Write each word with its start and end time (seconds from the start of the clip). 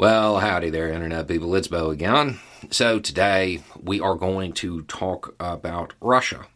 Well, 0.00 0.38
howdy 0.38 0.70
there, 0.70 0.90
Internet 0.90 1.28
people. 1.28 1.54
It's 1.54 1.68
Beau 1.68 1.90
again. 1.90 2.38
So, 2.70 3.00
today 3.00 3.62
we 3.78 4.00
are 4.00 4.14
going 4.14 4.54
to 4.54 4.80
talk 4.84 5.36
about 5.38 5.92
Russia, 6.00 6.46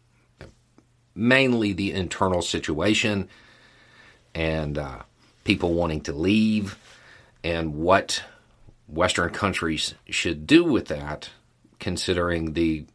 mainly 1.13 1.71
the 1.71 1.91
internal 1.91 2.41
situation 2.41 3.29
and 4.33 4.79
uh, 4.79 5.03
people 5.43 5.75
wanting 5.75 6.01
to 6.01 6.11
leave, 6.11 6.79
and 7.43 7.75
what 7.75 8.23
Western 8.87 9.29
countries 9.29 9.93
should 10.09 10.47
do 10.47 10.63
with 10.63 10.87
that, 10.87 11.29
considering 11.79 12.53
the 12.53 12.87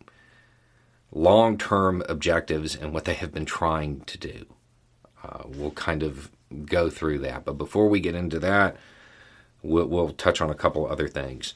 long 1.12 1.59
term 1.59 2.03
objectives 2.09 2.75
and 2.75 2.93
what 2.93 3.05
they 3.05 3.14
have 3.14 3.30
been 3.30 3.46
trying 3.46 4.01
to 4.01 4.19
do. 4.19 4.46
Uh, 5.23 5.45
we'll 5.46 5.71
kind 5.71 6.03
of 6.03 6.29
go 6.64 6.91
through 6.91 7.21
that. 7.21 7.45
But 7.45 7.53
before 7.53 7.89
we 7.89 8.01
get 8.01 8.17
into 8.17 8.41
that, 8.41 8.77
we'll, 9.62 9.86
we'll 9.86 10.11
touch 10.11 10.40
on 10.40 10.50
a 10.50 10.54
couple 10.54 10.86
other 10.86 11.08
things. 11.08 11.54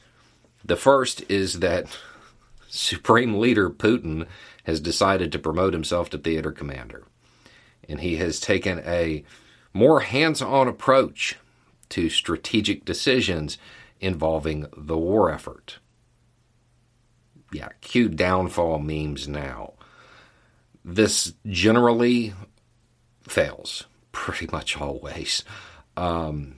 The 0.63 0.75
first 0.75 1.23
is 1.29 1.59
that 1.59 1.85
Supreme 2.69 3.39
Leader 3.39 3.69
Putin 3.69 4.27
has 4.63 4.79
decided 4.79 5.31
to 5.31 5.39
promote 5.39 5.73
himself 5.73 6.09
to 6.09 6.17
theater 6.17 6.51
commander. 6.51 7.03
And 7.87 8.01
he 8.01 8.17
has 8.17 8.39
taken 8.39 8.79
a 8.79 9.23
more 9.73 9.99
hands 9.99 10.41
on 10.41 10.67
approach 10.67 11.37
to 11.89 12.09
strategic 12.09 12.83
decisions 12.83 13.57
involving 13.99 14.67
the 14.75 14.97
war 14.97 15.31
effort. 15.31 15.77
Yeah, 17.53 17.69
cue 17.81 18.09
downfall 18.09 18.79
memes 18.79 19.27
now. 19.27 19.73
This 20.83 21.33
generally 21.45 22.33
fails, 23.27 23.85
pretty 24.11 24.47
much 24.51 24.79
always. 24.79 25.43
Um, 25.95 26.55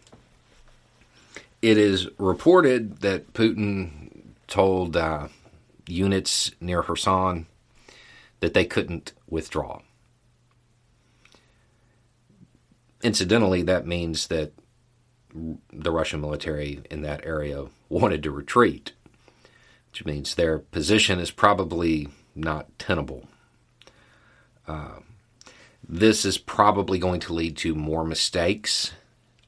it 1.67 1.77
is 1.77 2.07
reported 2.17 2.99
that 2.99 3.33
Putin 3.33 4.21
told 4.47 4.95
uh, 4.95 5.27
units 5.85 6.49
near 6.61 6.81
Kherson 6.81 7.45
that 8.39 8.53
they 8.53 8.63
couldn't 8.63 9.11
withdraw. 9.29 9.81
Incidentally, 13.03 13.63
that 13.63 13.85
means 13.85 14.27
that 14.27 14.53
the 15.73 15.91
Russian 15.91 16.21
military 16.21 16.79
in 16.89 17.01
that 17.01 17.25
area 17.25 17.65
wanted 17.89 18.23
to 18.23 18.31
retreat, 18.31 18.93
which 19.91 20.05
means 20.05 20.35
their 20.35 20.59
position 20.59 21.19
is 21.19 21.31
probably 21.31 22.07
not 22.33 22.67
tenable. 22.79 23.27
Uh, 24.65 24.99
this 25.87 26.23
is 26.23 26.37
probably 26.37 26.97
going 26.97 27.19
to 27.19 27.33
lead 27.33 27.57
to 27.57 27.75
more 27.75 28.05
mistakes 28.05 28.93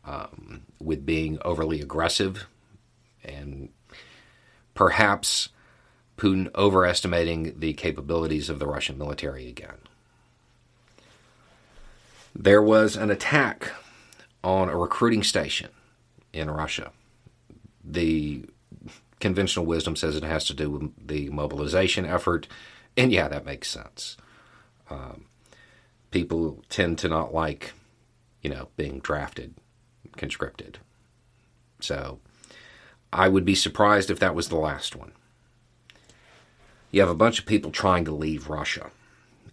um, 0.10 0.64
with 0.80 1.06
being 1.06 1.38
overly 1.46 1.82
aggressive 1.82 2.48
and 3.24 3.70
perhaps 4.74 5.50
Putin 6.18 6.54
overestimating 6.56 7.60
the 7.60 7.74
capabilities 7.74 8.50
of 8.50 8.58
the 8.58 8.66
Russian 8.66 8.98
military 8.98 9.48
again. 9.48 9.78
There 12.36 12.62
was 12.62 12.96
an 12.96 13.12
attack 13.12 13.72
on 14.44 14.68
a 14.68 14.78
recruiting 14.78 15.24
station 15.24 15.70
in 16.34 16.50
Russia. 16.50 16.92
The 17.84 18.46
conventional 19.20 19.66
wisdom 19.66 19.96
says 19.96 20.16
it 20.16 20.24
has 20.24 20.46
to 20.46 20.54
do 20.54 20.72
with 20.72 21.08
the 21.08 21.30
mobilization 21.30 22.06
effort, 22.06 22.48
and 22.98 23.12
yeah, 23.12 23.28
that 23.28 23.46
makes 23.46 23.70
sense. 23.70 24.18
Um, 24.90 25.26
people 26.10 26.64
tend 26.70 26.98
to 27.00 27.10
not 27.10 27.34
like, 27.34 27.74
you 28.42 28.50
know, 28.50 28.70
being 28.76 29.00
drafted 29.00 29.54
conscripted. 30.16 30.80
So 31.80 32.20
I 33.12 33.30
would 33.30 33.46
be 33.46 33.56
surprised 33.56 34.10
if 34.10 34.20
that 34.20 34.36
was 34.36 34.50
the 34.50 34.58
last 34.58 34.96
one. 34.96 35.14
You 36.92 37.02
have 37.02 37.10
a 37.10 37.16
bunch 37.16 37.40
of 37.40 37.46
people 37.46 37.72
trying 37.72 38.06
to 38.06 38.12
leave 38.12 38.50
Russia, 38.50 38.92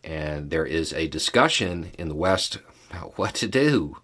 and 0.03 0.51
there 0.51 0.65
is 0.65 0.93
a 0.93 1.09
discussion 1.09 1.91
in 1.99 2.09
the 2.09 2.15
West 2.15 2.59
about 2.91 3.19
what 3.19 3.35
to 3.37 3.49
do. 3.49 3.99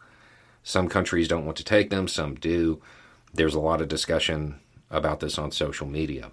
Some 0.62 0.88
countries 0.88 1.28
don't 1.28 1.46
want 1.46 1.56
to 1.56 1.64
take 1.64 1.90
them, 1.90 2.08
some 2.08 2.34
do. 2.34 2.80
There's 3.32 3.54
a 3.54 3.60
lot 3.60 3.80
of 3.80 3.88
discussion 3.88 4.60
about 4.90 5.20
this 5.20 5.38
on 5.38 5.50
social 5.50 5.86
media. 5.86 6.30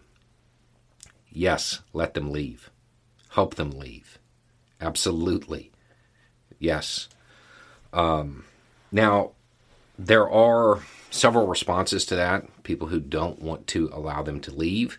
Yes, 1.32 1.80
let 1.94 2.14
them 2.14 2.32
leave. 2.32 2.70
Help 3.30 3.56
them 3.56 3.72
leave. 3.72 4.20
Absolutely. 4.82 5.72
Yes. 6.58 7.08
Um, 7.94 8.46
now, 8.92 9.32
there 10.00 10.30
are 10.30 10.82
several 11.12 11.46
responses 11.46 12.06
to 12.06 12.16
that 12.16 12.64
people 12.64 12.88
who 12.88 13.00
don't 13.02 13.42
want 13.42 13.68
to 13.68 13.90
allow 13.92 14.24
them 14.24 14.40
to 14.40 14.52
leave. 14.52 14.98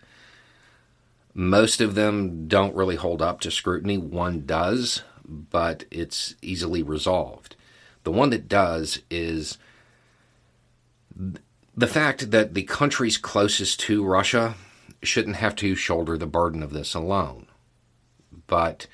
Most 1.33 1.81
of 1.81 1.95
them 1.95 2.47
don't 2.47 2.75
really 2.75 2.97
hold 2.97 3.21
up 3.21 3.39
to 3.41 3.49
scrutiny. 3.51 3.97
One 3.97 4.45
does, 4.45 5.01
but 5.25 5.85
it's 5.89 6.35
easily 6.41 6.83
resolved. 6.83 7.55
The 8.03 8.11
one 8.11 8.29
that 8.29 8.47
does 8.47 8.99
is 9.09 9.57
the 11.75 11.87
fact 11.87 12.29
that 12.31 12.53
the 12.53 12.63
countries 12.63 13.17
closest 13.17 13.79
to 13.81 14.05
Russia 14.05 14.55
shouldn't 15.01 15.37
have 15.37 15.55
to 15.57 15.73
shoulder 15.73 16.17
the 16.17 16.27
burden 16.27 16.61
of 16.61 16.73
this 16.73 16.93
alone. 16.93 17.47
But 18.45 18.85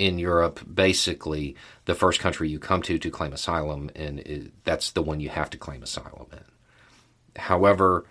in 0.00 0.18
Europe, 0.18 0.60
basically 0.72 1.54
the 1.84 1.94
first 1.94 2.20
country 2.20 2.48
you 2.48 2.58
come 2.58 2.80
to 2.80 2.98
to 2.98 3.10
claim 3.10 3.34
asylum, 3.34 3.90
and 3.94 4.50
that's 4.64 4.92
the 4.92 5.02
one 5.02 5.20
you 5.20 5.28
have 5.28 5.50
to 5.50 5.58
claim 5.58 5.82
asylum 5.82 6.26
in. 6.32 6.44
However, 7.36 8.06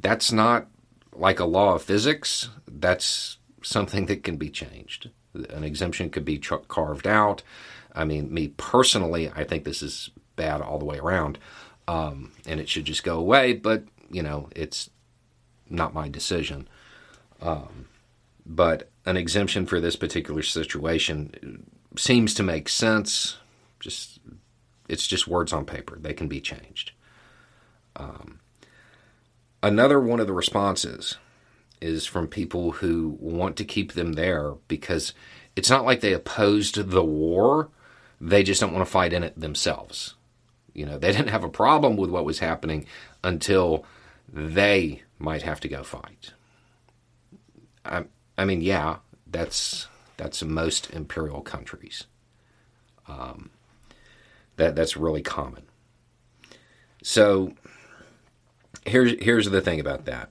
that's 0.00 0.32
not 0.32 0.66
like 1.14 1.38
a 1.38 1.44
law 1.44 1.76
of 1.76 1.82
physics. 1.82 2.48
That's 2.66 3.38
something 3.62 4.06
that 4.06 4.24
can 4.24 4.38
be 4.38 4.50
changed. 4.50 5.10
An 5.34 5.62
exemption 5.62 6.10
could 6.10 6.24
be 6.24 6.38
carved 6.38 7.06
out. 7.06 7.44
I 7.94 8.04
mean, 8.04 8.34
me 8.34 8.48
personally, 8.48 9.30
I 9.30 9.44
think 9.44 9.62
this 9.62 9.82
is 9.82 10.10
bad 10.34 10.60
all 10.60 10.80
the 10.80 10.84
way 10.84 10.98
around, 10.98 11.38
um, 11.86 12.32
and 12.44 12.58
it 12.58 12.68
should 12.68 12.86
just 12.86 13.04
go 13.04 13.18
away. 13.18 13.52
But 13.52 13.84
you 14.10 14.24
know, 14.24 14.48
it's 14.56 14.90
not 15.68 15.94
my 15.94 16.08
decision. 16.08 16.66
Um, 17.40 17.86
but 18.50 18.90
an 19.06 19.16
exemption 19.16 19.64
for 19.64 19.80
this 19.80 19.94
particular 19.94 20.42
situation 20.42 21.70
seems 21.96 22.34
to 22.34 22.42
make 22.42 22.68
sense. 22.68 23.36
Just 23.78 24.18
it's 24.88 25.06
just 25.06 25.28
words 25.28 25.52
on 25.52 25.64
paper; 25.64 25.96
they 26.00 26.12
can 26.12 26.26
be 26.26 26.40
changed. 26.40 26.90
Um, 27.94 28.40
another 29.62 30.00
one 30.00 30.18
of 30.18 30.26
the 30.26 30.32
responses 30.32 31.16
is 31.80 32.06
from 32.06 32.26
people 32.26 32.72
who 32.72 33.16
want 33.20 33.56
to 33.56 33.64
keep 33.64 33.92
them 33.92 34.14
there 34.14 34.54
because 34.66 35.14
it's 35.54 35.70
not 35.70 35.84
like 35.84 36.00
they 36.00 36.12
opposed 36.12 36.90
the 36.90 37.04
war; 37.04 37.68
they 38.20 38.42
just 38.42 38.60
don't 38.60 38.74
want 38.74 38.84
to 38.84 38.90
fight 38.90 39.12
in 39.12 39.22
it 39.22 39.38
themselves. 39.38 40.14
You 40.74 40.86
know, 40.86 40.98
they 40.98 41.12
didn't 41.12 41.28
have 41.28 41.44
a 41.44 41.48
problem 41.48 41.96
with 41.96 42.10
what 42.10 42.24
was 42.24 42.40
happening 42.40 42.84
until 43.22 43.84
they 44.28 45.04
might 45.20 45.42
have 45.42 45.60
to 45.60 45.68
go 45.68 45.84
fight. 45.84 46.32
I, 47.84 48.04
I 48.40 48.46
mean, 48.46 48.62
yeah, 48.62 48.96
that's 49.26 49.86
that's 50.16 50.42
most 50.42 50.90
imperial 50.94 51.42
countries. 51.42 52.04
Um, 53.06 53.50
that 54.56 54.74
that's 54.74 54.96
really 54.96 55.20
common. 55.20 55.64
So 57.02 57.52
here's 58.86 59.22
here's 59.22 59.50
the 59.50 59.60
thing 59.60 59.78
about 59.78 60.06
that. 60.06 60.30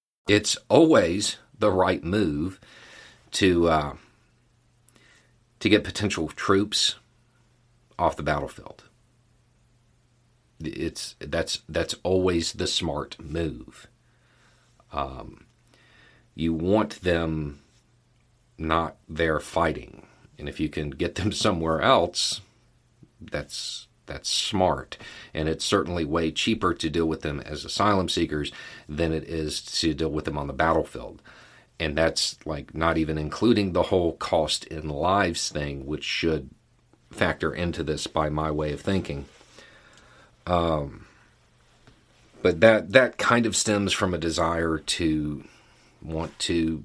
it's 0.27 0.57
always 0.69 1.37
the 1.57 1.71
right 1.71 2.03
move 2.03 2.59
to 3.31 3.69
uh, 3.69 3.93
to 5.59 5.69
get 5.69 5.83
potential 5.83 6.27
troops 6.29 6.95
off 7.97 8.15
the 8.15 8.23
battlefield. 8.23 8.83
It's 10.59 11.15
that's 11.19 11.61
that's 11.67 11.95
always 12.03 12.53
the 12.53 12.67
smart 12.67 13.17
move. 13.19 13.87
Um, 14.91 15.45
you 16.35 16.53
want 16.53 17.01
them 17.01 17.61
not 18.57 18.97
there 19.07 19.39
fighting, 19.39 20.05
and 20.37 20.47
if 20.47 20.59
you 20.59 20.69
can 20.69 20.91
get 20.91 21.15
them 21.15 21.31
somewhere 21.31 21.81
else, 21.81 22.41
that's 23.19 23.87
That's 24.05 24.29
smart. 24.29 24.97
And 25.33 25.47
it's 25.47 25.65
certainly 25.65 26.05
way 26.05 26.31
cheaper 26.31 26.73
to 26.73 26.89
deal 26.89 27.05
with 27.05 27.21
them 27.21 27.39
as 27.39 27.63
asylum 27.63 28.09
seekers 28.09 28.51
than 28.89 29.13
it 29.13 29.23
is 29.23 29.61
to 29.79 29.93
deal 29.93 30.11
with 30.11 30.25
them 30.25 30.37
on 30.37 30.47
the 30.47 30.53
battlefield. 30.53 31.21
And 31.79 31.97
that's 31.97 32.37
like 32.45 32.75
not 32.75 32.97
even 32.97 33.17
including 33.17 33.73
the 33.73 33.83
whole 33.83 34.13
cost 34.13 34.65
in 34.65 34.89
lives 34.89 35.49
thing, 35.49 35.85
which 35.85 36.03
should 36.03 36.49
factor 37.09 37.53
into 37.53 37.83
this 37.83 38.07
by 38.07 38.29
my 38.29 38.51
way 38.51 38.71
of 38.71 38.81
thinking. 38.81 39.25
Um, 40.45 41.05
but 42.41 42.59
that 42.61 42.91
that 42.91 43.17
kind 43.17 43.45
of 43.45 43.55
stems 43.55 43.93
from 43.93 44.13
a 44.13 44.17
desire 44.17 44.77
to 44.79 45.43
want 46.01 46.37
to 46.39 46.83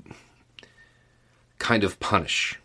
kind 1.59 1.83
of 1.85 1.99
punish 1.99 2.59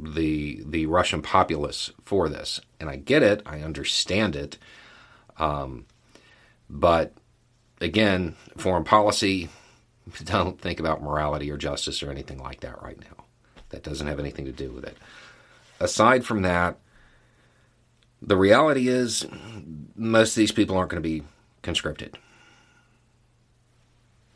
the 0.00 0.62
the 0.66 0.86
Russian 0.86 1.22
populace 1.22 1.90
for 2.04 2.28
this, 2.28 2.60
and 2.80 2.88
I 2.88 2.96
get 2.96 3.22
it, 3.22 3.42
I 3.46 3.60
understand 3.60 4.36
it, 4.36 4.58
um, 5.38 5.86
but 6.68 7.12
again, 7.80 8.36
foreign 8.56 8.84
policy 8.84 9.48
don't 10.24 10.60
think 10.60 10.80
about 10.80 11.02
morality 11.02 11.50
or 11.50 11.56
justice 11.56 12.02
or 12.02 12.10
anything 12.10 12.38
like 12.38 12.60
that 12.60 12.82
right 12.82 12.98
now. 13.00 13.24
That 13.70 13.82
doesn't 13.82 14.06
have 14.06 14.20
anything 14.20 14.44
to 14.46 14.52
do 14.52 14.70
with 14.70 14.84
it. 14.84 14.96
Aside 15.80 16.24
from 16.24 16.42
that, 16.42 16.78
the 18.20 18.36
reality 18.36 18.88
is 18.88 19.26
most 19.96 20.30
of 20.30 20.36
these 20.36 20.52
people 20.52 20.76
aren't 20.76 20.90
going 20.90 21.02
to 21.02 21.08
be 21.08 21.24
conscripted. 21.62 22.18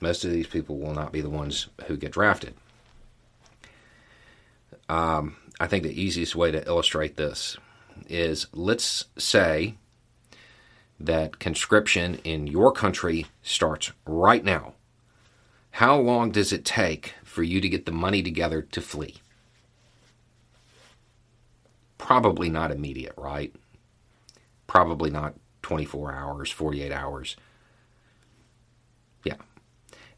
Most 0.01 0.25
of 0.25 0.31
these 0.31 0.47
people 0.47 0.79
will 0.79 0.95
not 0.95 1.13
be 1.13 1.21
the 1.21 1.31
ones 1.31 1.69
who 1.87 1.97
get 1.97 2.13
drafted. 2.13 2.55
Um, 4.89 5.37
I 5.59 5.67
think 5.67 5.83
the 5.83 6.01
easiest 6.01 6.37
way 6.37 6.51
to 6.51 6.67
illustrate 6.67 7.17
this 7.17 7.57
is 8.09 8.47
let's 8.53 9.07
say 9.19 9.77
that 10.99 11.39
conscription 11.39 12.17
in 12.25 12.47
your 12.47 12.73
country 12.73 13.27
starts 13.43 13.93
right 14.07 14.45
now. 14.45 14.75
How 15.73 15.99
long 15.99 16.31
does 16.31 16.53
it 16.53 16.65
take 16.65 17.15
for 17.23 17.43
you 17.43 17.61
to 17.61 17.69
get 17.69 17.85
the 17.85 17.93
money 17.93 18.23
together 18.23 18.63
to 18.63 18.81
flee? 18.81 19.17
Probably 21.99 22.49
not 22.49 22.71
immediate, 22.71 23.15
right? 23.17 23.55
Probably 24.67 25.11
not 25.11 25.35
24 25.63 26.15
hours, 26.15 26.51
48 26.51 26.93
hours. 26.93 27.37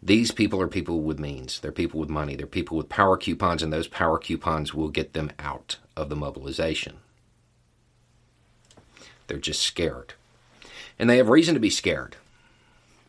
These 0.02 0.30
people 0.30 0.60
are 0.60 0.68
people 0.68 1.00
with 1.00 1.18
means. 1.18 1.58
They're 1.58 1.72
people 1.72 1.98
with 1.98 2.08
money. 2.08 2.36
They're 2.36 2.46
people 2.46 2.76
with 2.76 2.88
power 2.88 3.16
coupons, 3.16 3.62
and 3.62 3.72
those 3.72 3.88
power 3.88 4.18
coupons 4.18 4.72
will 4.72 4.88
get 4.88 5.12
them 5.12 5.32
out 5.38 5.78
of 5.96 6.08
the 6.08 6.16
mobilization. 6.16 6.98
They're 9.26 9.38
just 9.38 9.62
scared. 9.62 10.14
And 10.98 11.10
they 11.10 11.16
have 11.16 11.28
reason 11.28 11.54
to 11.54 11.60
be 11.60 11.70
scared 11.70 12.16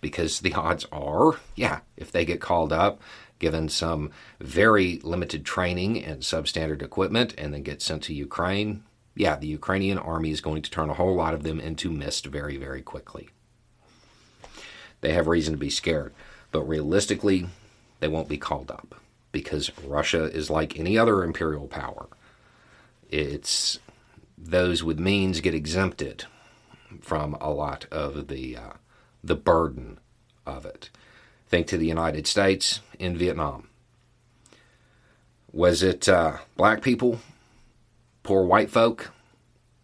because 0.01 0.39
the 0.39 0.53
odds 0.53 0.85
are, 0.91 1.39
yeah, 1.55 1.79
if 1.97 2.11
they 2.11 2.25
get 2.25 2.41
called 2.41 2.73
up, 2.73 3.01
given 3.37 3.69
some 3.69 4.11
very 4.39 4.99
limited 5.03 5.45
training 5.45 6.03
and 6.03 6.21
substandard 6.21 6.81
equipment, 6.81 7.33
and 7.37 7.53
then 7.53 7.63
get 7.63 7.81
sent 7.81 8.03
to 8.03 8.13
Ukraine, 8.13 8.83
yeah, 9.15 9.35
the 9.35 9.47
Ukrainian 9.47 9.97
army 9.97 10.31
is 10.31 10.41
going 10.41 10.61
to 10.61 10.71
turn 10.71 10.89
a 10.89 10.93
whole 10.93 11.15
lot 11.15 11.33
of 11.33 11.43
them 11.43 11.59
into 11.59 11.91
mist 11.91 12.25
very, 12.25 12.57
very 12.57 12.81
quickly. 12.81 13.29
They 15.01 15.13
have 15.13 15.27
reason 15.27 15.53
to 15.53 15.57
be 15.57 15.69
scared. 15.69 16.13
But 16.51 16.63
realistically, 16.63 17.47
they 17.99 18.07
won't 18.07 18.29
be 18.29 18.37
called 18.37 18.71
up 18.71 18.95
because 19.31 19.71
Russia 19.85 20.25
is 20.25 20.49
like 20.49 20.79
any 20.79 20.97
other 20.97 21.23
imperial 21.23 21.67
power. 21.67 22.07
It's 23.09 23.79
those 24.37 24.83
with 24.83 24.99
means 24.99 25.41
get 25.41 25.53
exempted 25.53 26.25
from 27.01 27.35
a 27.39 27.51
lot 27.51 27.85
of 27.91 28.27
the 28.27 28.57
uh, 28.57 28.73
the 29.23 29.35
burden 29.35 29.99
of 30.45 30.65
it. 30.65 30.89
Think 31.47 31.67
to 31.67 31.77
the 31.77 31.87
United 31.87 32.27
States 32.27 32.81
in 32.99 33.17
Vietnam. 33.17 33.67
Was 35.51 35.81
it 35.81 36.07
uh, 36.07 36.37
black 36.55 36.81
people, 36.81 37.19
poor 38.23 38.43
white 38.43 38.69
folk? 38.69 39.11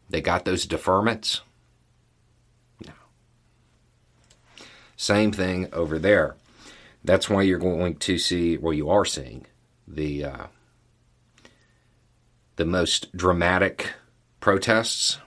They 0.09 0.21
got 0.21 0.45
those 0.45 0.67
deferments? 0.67 1.41
No. 2.85 2.93
Same 4.95 5.31
thing 5.31 5.67
over 5.73 5.97
there. 5.97 6.35
That's 7.05 7.29
why 7.29 7.43
you're 7.43 7.59
going 7.59 7.97
to 7.97 8.17
see, 8.17 8.57
well, 8.57 8.73
you 8.73 8.89
are 8.89 9.05
seeing 9.05 9.45
the 9.87 10.25
uh, 10.25 10.47
the 12.55 12.65
most 12.65 13.15
dramatic 13.15 13.93
protests 14.39 15.19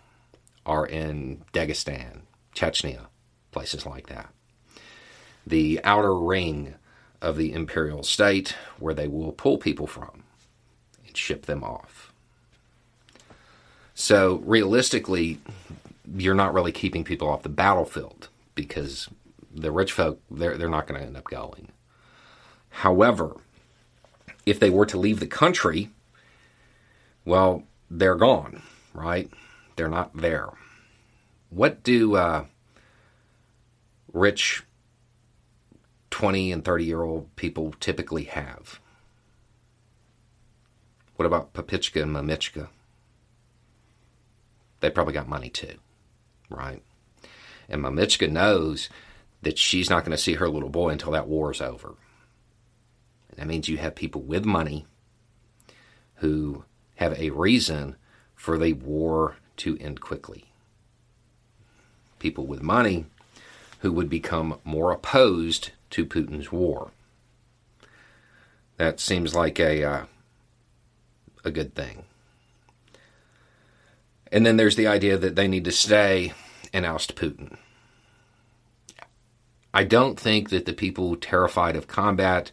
are 0.67 0.87
in 0.87 1.45
Dagestan, 1.53 2.23
Chechnya, 2.55 3.07
places 3.53 3.87
like 3.87 4.09
that. 4.09 4.31
The 5.47 5.81
outer 5.85 6.19
ring 6.19 6.75
of 7.23 7.37
the 7.37 7.53
imperial 7.53 8.03
state 8.03 8.57
where 8.79 8.95
they 8.95 9.07
will 9.09 9.33
pull 9.33 9.59
people 9.59 9.87
from 9.87 10.25
and 11.07 11.17
ship 11.17 11.47
them 11.47 11.63
off. 11.63 12.13
So 13.95 14.43
realistically, 14.45 15.39
you're 16.17 16.35
not 16.35 16.55
really 16.55 16.73
keeping 16.73 17.05
people 17.05 17.29
off 17.29 17.43
the 17.43 17.49
battlefield 17.49 18.29
because 18.55 19.09
the 19.61 19.73
rich 19.73 19.93
folk 19.93 20.21
they're 20.31 20.57
they're 20.57 20.69
not 20.69 20.87
going 20.87 21.01
to 21.01 21.07
end 21.07 21.17
up 21.17 21.25
going. 21.25 21.69
However, 22.71 23.37
if 24.47 24.61
they 24.61 24.71
were 24.71 24.87
to 24.87 24.99
leave 24.99 25.21
the 25.21 25.27
country, 25.27 25.91
well, 27.25 27.65
they're 27.91 28.15
gone, 28.15 28.63
right? 28.95 29.31
They're 29.77 29.89
not 29.89 30.17
there. 30.17 30.51
What 31.51 31.83
do 31.83 32.17
uh, 32.17 32.45
rich 34.13 34.65
20 36.11 36.53
and 36.53 36.65
30 36.65 36.85
year 36.85 37.03
old 37.03 37.35
people 37.37 37.75
typically 37.81 38.25
have? 38.25 38.81
What 41.17 41.27
about 41.27 41.53
Papichka 41.53 42.03
and 42.03 42.15
Mamichka? 42.15 42.69
They 44.81 44.91
probably 44.91 45.15
got 45.15 45.29
money 45.29 45.51
too, 45.51 45.75
right? 46.49 46.83
And 47.69 47.83
Mamichka 47.83 48.31
knows 48.31 48.89
that 49.43 49.58
she's 49.58 49.90
not 49.90 50.05
going 50.05 50.17
to 50.17 50.23
see 50.23 50.35
her 50.35 50.49
little 50.49 50.69
boy 50.69 50.90
until 50.90 51.12
that 51.12 51.29
war 51.29 51.52
is 51.52 51.61
over. 51.61 51.94
That 53.37 53.46
means 53.46 53.69
you 53.69 53.76
have 53.76 53.94
people 53.94 54.23
with 54.23 54.44
money 54.44 54.87
who 56.17 56.64
have 56.96 57.19
a 57.19 57.31
reason 57.31 57.96
for 58.35 58.58
the 58.58 58.73
war 58.73 59.37
to 59.58 59.79
end 59.79 60.00
quickly. 60.00 60.46
People 62.19 62.46
with 62.46 62.62
money 62.62 63.06
who 63.81 63.93
would 63.93 64.11
become 64.11 64.58
more 64.64 64.90
opposed 64.90 65.71
to 65.90 66.04
Putin's 66.04 66.50
war. 66.50 66.90
That 68.76 68.99
seems 68.99 69.35
like 69.35 69.61
a 69.61 69.85
uh, 69.85 70.04
a 71.45 71.50
good 71.50 71.75
thing. 71.75 72.04
And 74.30 74.45
then 74.45 74.57
there's 74.57 74.76
the 74.76 74.87
idea 74.87 75.16
that 75.16 75.37
they 75.37 75.49
need 75.49 75.64
to 75.64 75.73
stay 75.73 76.33
and 76.73 76.85
oust 76.85 77.14
Putin. 77.14 77.57
I 79.73 79.85
don't 79.85 80.19
think 80.19 80.51
that 80.51 80.65
the 80.65 80.73
people 80.73 81.17
terrified 81.17 81.77
of 81.77 81.87
combat 81.87 82.51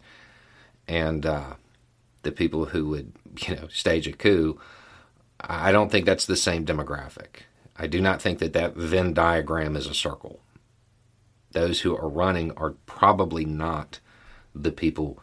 and 0.86 1.24
uh, 1.24 1.54
the 2.22 2.32
people 2.32 2.66
who 2.66 2.86
would, 2.88 3.12
you 3.48 3.56
know, 3.56 3.68
stage 3.68 4.06
a 4.06 4.12
coup, 4.12 4.60
I 5.40 5.72
don't 5.72 5.90
think 5.90 6.06
that's 6.06 6.26
the 6.26 6.36
same 6.36 6.64
demographic. 6.64 7.42
I 7.76 7.86
do 7.86 8.00
not 8.00 8.22
think 8.22 8.38
that 8.38 8.54
that 8.54 8.74
Venn 8.74 9.12
diagram 9.12 9.76
is 9.76 9.86
a 9.86 9.94
circle. 9.94 10.40
Those 11.52 11.80
who 11.80 11.96
are 11.96 12.08
running 12.08 12.52
are 12.52 12.74
probably 12.86 13.44
not 13.44 14.00
the 14.54 14.72
people 14.72 15.18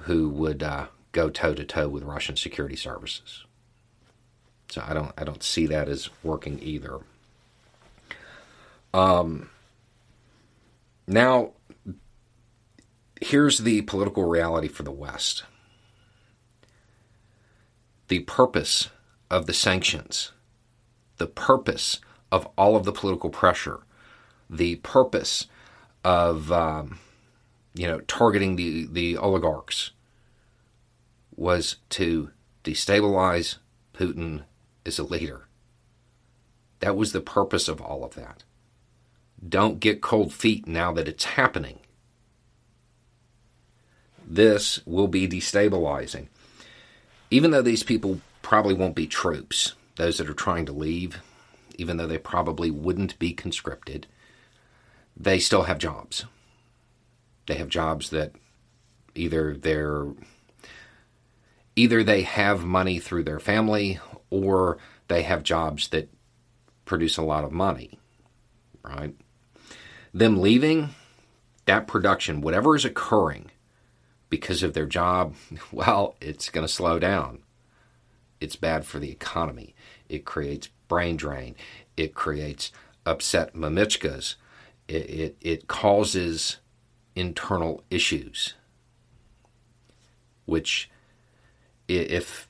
who 0.00 0.28
would 0.28 0.62
uh, 0.62 0.86
go 1.12 1.30
toe 1.30 1.54
to 1.54 1.64
toe 1.64 1.88
with 1.88 2.02
Russian 2.02 2.36
security 2.36 2.76
services. 2.76 3.44
So 4.68 4.82
I 4.86 4.94
don't 4.94 5.12
I 5.18 5.24
don't 5.24 5.42
see 5.42 5.66
that 5.66 5.88
as 5.88 6.08
working 6.22 6.58
either. 6.60 7.00
Um, 8.94 9.50
now, 11.06 11.52
here's 13.20 13.58
the 13.58 13.82
political 13.82 14.24
reality 14.24 14.68
for 14.68 14.82
the 14.82 14.92
West. 14.92 15.44
The 18.08 18.20
purpose 18.20 18.90
of 19.30 19.46
the 19.46 19.54
sanctions, 19.54 20.32
the 21.16 21.26
purpose 21.26 22.00
of 22.30 22.48
all 22.56 22.76
of 22.76 22.84
the 22.84 22.92
political 22.92 23.30
pressure, 23.30 23.80
the 24.50 24.76
purpose 24.76 25.46
of 26.04 26.52
um, 26.52 26.98
you 27.74 27.86
know 27.86 28.00
targeting 28.00 28.56
the, 28.56 28.86
the 28.90 29.16
oligarchs 29.16 29.92
was 31.34 31.76
to 31.90 32.30
destabilize 32.64 33.56
Putin 33.94 34.42
as 34.84 34.98
a 34.98 35.04
leader. 35.04 35.46
That 36.80 36.96
was 36.96 37.12
the 37.12 37.20
purpose 37.20 37.68
of 37.68 37.80
all 37.80 38.04
of 38.04 38.14
that. 38.14 38.44
Don't 39.46 39.80
get 39.80 40.00
cold 40.00 40.32
feet 40.32 40.66
now 40.66 40.92
that 40.92 41.08
it's 41.08 41.24
happening. 41.24 41.80
This 44.24 44.80
will 44.86 45.08
be 45.08 45.28
destabilizing. 45.28 46.28
Even 47.30 47.50
though 47.50 47.62
these 47.62 47.82
people 47.82 48.20
probably 48.40 48.74
won't 48.74 48.94
be 48.94 49.06
troops, 49.06 49.74
those 49.96 50.18
that 50.18 50.28
are 50.28 50.34
trying 50.34 50.66
to 50.66 50.72
leave, 50.72 51.20
even 51.76 51.96
though 51.96 52.06
they 52.06 52.18
probably 52.18 52.70
wouldn't 52.70 53.18
be 53.18 53.32
conscripted, 53.32 54.06
they 55.16 55.38
still 55.38 55.64
have 55.64 55.78
jobs. 55.78 56.24
They 57.46 57.54
have 57.54 57.68
jobs 57.68 58.10
that 58.10 58.32
either 59.14 59.56
they're 59.56 60.06
either 61.74 62.04
they 62.04 62.22
have 62.22 62.64
money 62.64 62.98
through 62.98 63.24
their 63.24 63.40
family 63.40 63.98
or 64.30 64.78
they 65.08 65.22
have 65.22 65.42
jobs 65.42 65.88
that 65.88 66.08
produce 66.84 67.16
a 67.16 67.22
lot 67.22 67.44
of 67.44 67.52
money, 67.52 67.98
right? 68.82 69.14
Them 70.14 70.40
leaving 70.40 70.90
that 71.64 71.86
production, 71.86 72.40
whatever 72.40 72.76
is 72.76 72.84
occurring 72.84 73.50
because 74.28 74.62
of 74.62 74.74
their 74.74 74.86
job, 74.86 75.34
well, 75.72 76.16
it's 76.20 76.50
going 76.50 76.66
to 76.66 76.72
slow 76.72 76.98
down. 76.98 77.42
It's 78.40 78.56
bad 78.56 78.84
for 78.84 78.98
the 78.98 79.10
economy. 79.10 79.74
It 80.08 80.24
creates 80.24 80.68
brain 80.88 81.16
drain. 81.16 81.54
It 81.96 82.14
creates 82.14 82.72
upset 83.06 83.54
mamichkas. 83.54 84.34
It, 84.88 85.10
it, 85.10 85.36
it 85.40 85.68
causes 85.68 86.58
internal 87.14 87.84
issues, 87.90 88.54
which, 90.44 90.90
if 91.88 92.48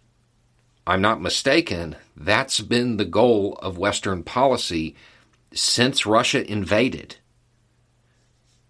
I'm 0.86 1.02
not 1.02 1.20
mistaken, 1.20 1.96
that's 2.16 2.60
been 2.60 2.96
the 2.96 3.04
goal 3.04 3.58
of 3.60 3.78
Western 3.78 4.22
policy 4.22 4.96
since 5.52 6.06
Russia 6.06 6.50
invaded. 6.50 7.16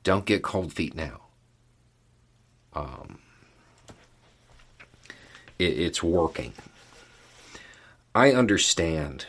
Don't 0.02 0.25
get 0.25 0.42
cold 0.42 0.73
feet 0.73 0.94
now. 0.94 1.21
Um, 2.73 3.18
it, 5.59 5.78
it's 5.78 6.02
working. 6.02 6.52
I 8.14 8.32
understand 8.32 9.26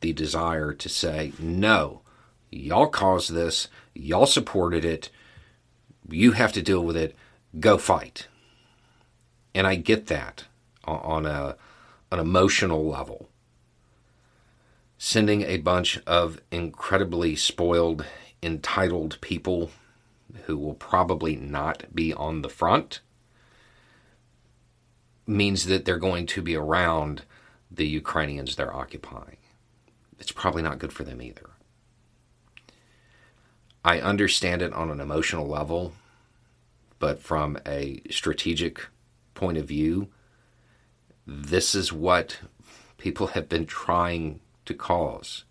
the 0.00 0.12
desire 0.12 0.72
to 0.72 0.88
say, 0.88 1.32
no, 1.38 2.02
y'all 2.50 2.88
caused 2.88 3.32
this, 3.32 3.68
y'all 3.94 4.26
supported 4.26 4.84
it, 4.84 5.10
you 6.08 6.32
have 6.32 6.52
to 6.52 6.62
deal 6.62 6.84
with 6.84 6.96
it, 6.96 7.16
go 7.58 7.78
fight. 7.78 8.26
And 9.54 9.66
I 9.66 9.76
get 9.76 10.06
that 10.08 10.44
on 10.84 11.26
a 11.26 11.56
an 12.12 12.20
emotional 12.20 12.86
level. 12.86 13.28
Sending 14.98 15.42
a 15.42 15.58
bunch 15.58 16.00
of 16.06 16.40
incredibly 16.50 17.36
spoiled, 17.36 18.04
entitled 18.46 19.20
people 19.20 19.70
who 20.44 20.56
will 20.56 20.74
probably 20.74 21.36
not 21.36 21.84
be 21.94 22.14
on 22.14 22.42
the 22.42 22.48
front 22.48 23.00
means 25.26 25.66
that 25.66 25.84
they're 25.84 25.98
going 25.98 26.26
to 26.26 26.40
be 26.40 26.54
around 26.56 27.22
the 27.70 27.86
Ukrainians 27.86 28.54
they're 28.54 28.74
occupying. 28.74 29.36
It's 30.18 30.32
probably 30.32 30.62
not 30.62 30.78
good 30.78 30.92
for 30.92 31.04
them 31.04 31.20
either. 31.20 31.50
I 33.84 34.00
understand 34.00 34.62
it 34.62 34.72
on 34.72 34.90
an 34.90 35.00
emotional 35.00 35.46
level, 35.46 35.92
but 36.98 37.20
from 37.20 37.58
a 37.66 38.00
strategic 38.10 38.86
point 39.34 39.58
of 39.58 39.66
view, 39.66 40.08
this 41.26 41.74
is 41.74 41.92
what 41.92 42.38
people 42.98 43.28
have 43.28 43.48
been 43.48 43.66
trying 43.66 44.40
to 44.64 44.74
cause. 44.74 45.44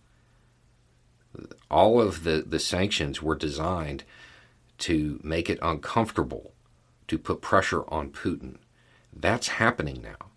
All 1.70 2.02
of 2.02 2.24
the, 2.24 2.44
the 2.46 2.60
sanctions 2.60 3.22
were 3.22 3.36
designed 3.36 4.04
to 4.80 5.20
make 5.24 5.50
it 5.50 5.60
uncomfortable, 5.62 6.54
to 7.08 7.18
put 7.18 7.42
pressure 7.42 7.84
on 7.90 8.12
Putin. 8.12 8.58
That's 9.14 9.48
happening 9.48 10.02
now 10.02 10.32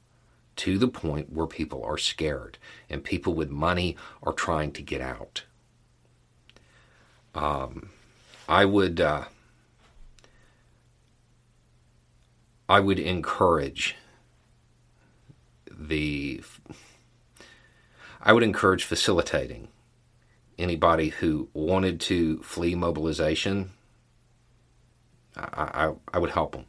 to 0.57 0.77
the 0.77 0.89
point 0.89 1.33
where 1.33 1.47
people 1.47 1.85
are 1.85 1.99
scared 1.99 2.59
and 2.91 3.05
people 3.05 3.33
with 3.33 3.51
money 3.51 3.97
are 4.23 4.33
trying 4.33 4.73
to 4.73 4.83
get 4.83 5.01
out. 5.01 5.45
Um, 7.35 7.91
I 8.49 8.65
would 8.65 9.01
uh, 9.01 9.25
I 12.69 12.81
would 12.81 12.99
encourage 12.99 13.95
the 15.71 16.43
I 18.21 18.33
would 18.33 18.43
encourage 18.43 18.85
facilitating 18.85 19.69
anybody 20.59 21.09
who 21.09 21.49
wanted 21.55 22.01
to 22.01 22.43
flee 22.43 22.75
mobilization. 22.75 23.71
I, 25.37 25.87
I, 25.87 25.93
I 26.15 26.19
would 26.19 26.31
help 26.31 26.53
them. 26.53 26.65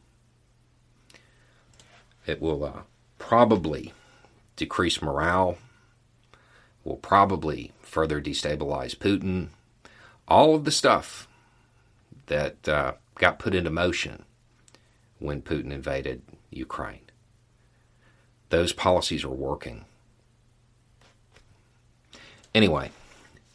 It 2.26 2.42
will 2.42 2.64
uh, 2.64 2.82
probably 3.18 3.94
decrease 4.56 5.02
morale, 5.02 5.58
will 6.84 6.98
probably 6.98 7.72
further 7.82 8.22
destabilize 8.22 8.96
Putin. 8.96 9.50
All 10.28 10.54
of 10.54 10.66
the 10.66 10.72
stuff 10.72 11.28
that 12.28 12.68
uh, 12.70 12.94
got 13.16 13.40
put 13.40 13.56
into 13.56 13.72
motion 13.72 14.24
when 15.18 15.42
Putin 15.42 15.72
invaded 15.72 16.22
Ukraine 16.52 17.10
those 18.50 18.74
policies 18.74 19.24
are 19.24 19.30
working. 19.30 19.86
Anyway, 22.54 22.92